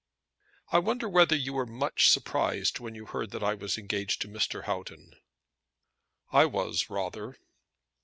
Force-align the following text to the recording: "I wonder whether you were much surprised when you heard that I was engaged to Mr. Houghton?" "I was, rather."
"I 0.71 0.79
wonder 0.79 1.07
whether 1.07 1.35
you 1.35 1.53
were 1.53 1.67
much 1.67 2.09
surprised 2.09 2.79
when 2.79 2.95
you 2.95 3.05
heard 3.05 3.29
that 3.29 3.43
I 3.43 3.53
was 3.53 3.77
engaged 3.77 4.19
to 4.23 4.27
Mr. 4.27 4.63
Houghton?" 4.63 5.13
"I 6.31 6.45
was, 6.45 6.89
rather." 6.89 7.37